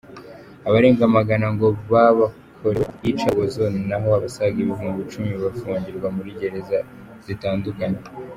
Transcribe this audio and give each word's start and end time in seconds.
Abarenga 0.67 1.03
amagana 1.09 1.47
ngo 1.55 1.67
babakorewe 1.91 2.87
iyicarubozo 3.03 3.61
na 3.89 3.97
ho 4.01 4.07
abasaga 4.17 4.57
ibihumbi 4.63 4.99
icumi 5.05 5.29
bafungirwa 5.43 6.07
muri 6.15 6.31
gereza 6.39 6.77
zitandukanye. 7.25 8.01